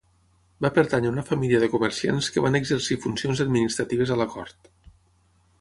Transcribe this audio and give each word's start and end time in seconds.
Va 0.65 0.71
pertànyer 0.77 1.09
a 1.11 1.13
una 1.15 1.25
família 1.27 1.59
de 1.65 1.69
comerciants 1.75 2.31
que 2.37 2.45
van 2.47 2.61
exercir 2.63 2.99
funcions 3.07 3.45
administratives 3.47 4.15
a 4.17 4.21
la 4.23 4.31
cort. 4.37 4.69